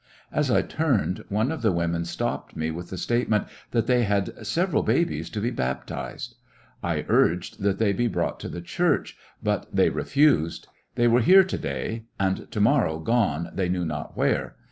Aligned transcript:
As 0.31 0.49
I 0.49 0.63
turned, 0.63 1.23
one 1.29 1.51
of 1.51 1.61
the 1.61 1.71
women 1.71 2.05
stopped 2.05 2.55
me 2.55 2.71
with 2.71 2.89
the 2.89 2.97
statement 2.97 3.45
that 3.69 3.85
they 3.85 4.01
had 4.03 4.33
several 4.47 4.81
babies 4.81 5.29
to 5.29 5.39
be 5.39 5.51
baptized. 5.51 6.33
I 6.81 7.05
urged 7.07 7.59
that 7.61 7.77
they 7.77 7.93
be 7.93 8.05
19 8.05 8.09
KecoUections 8.09 8.09
of 8.09 8.11
a 8.11 8.13
brought 8.31 8.39
to 8.39 8.49
the 8.49 8.61
church, 8.61 9.17
but 9.43 9.67
they 9.75 9.89
refused. 9.91 10.67
They 10.95 11.07
were 11.07 11.21
here 11.21 11.43
to 11.43 11.57
day, 11.59 12.05
and 12.19 12.49
to 12.49 12.59
morrow 12.59 12.97
gone 12.97 13.51
they 13.53 13.69
knew 13.69 13.85
not 13.85 14.17
where. 14.17 14.55